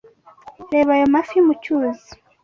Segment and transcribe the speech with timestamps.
[0.71, 2.09] Reba ayo mafi mu cyuzi.